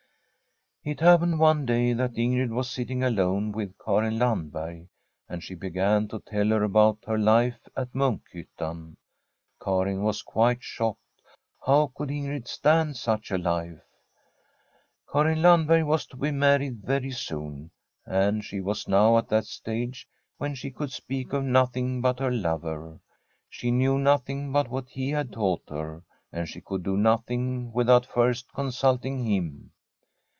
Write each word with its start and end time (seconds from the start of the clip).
It 0.83 0.99
happened 0.99 1.37
one 1.39 1.67
day 1.67 1.93
that 1.93 2.15
Ingrid 2.17 2.49
was 2.49 2.67
sitting 2.67 3.03
alone 3.03 3.51
with 3.51 3.75
Karin 3.85 4.17
Landberg, 4.17 4.87
and 5.29 5.43
she 5.43 5.53
began 5.53 6.07
to 6.07 6.17
tell 6.21 6.47
her 6.47 6.63
about 6.63 7.03
her 7.05 7.19
life 7.19 7.67
at 7.77 7.93
Munkhyttan. 7.93 8.95
Karin 9.63 10.01
was 10.01 10.23
quite 10.23 10.63
shocked. 10.63 11.21
How 11.67 11.91
could 11.95 12.09
Ingrid 12.09 12.47
stand 12.47 12.97
such 12.97 13.29
a 13.29 13.37
life? 13.37 13.83
Karin 15.13 15.43
Landberg 15.43 15.85
was 15.85 16.07
to 16.07 16.17
be 16.17 16.31
married 16.31 16.81
very 16.83 17.11
soon. 17.11 17.69
And 18.07 18.43
she 18.43 18.59
was 18.59 18.87
now 18.87 19.19
at 19.19 19.29
that 19.29 19.45
stage 19.45 20.07
when 20.37 20.55
she 20.55 20.71
could 20.71 20.91
speak 20.91 21.31
of 21.31 21.43
nothing 21.43 22.01
but 22.01 22.17
her 22.17 22.31
lover. 22.31 22.99
She 23.51 23.69
knew 23.69 23.99
noth 23.99 24.27
ing 24.27 24.51
but 24.51 24.67
what 24.67 24.89
he 24.89 25.11
had 25.11 25.31
taught 25.31 25.61
her, 25.69 26.01
and 26.31 26.49
she 26.49 26.59
could 26.59 26.81
do 26.81 26.97
nothing 26.97 27.71
without 27.71 28.07
first 28.07 28.51
consulting 28.51 29.23
him. 29.25 29.73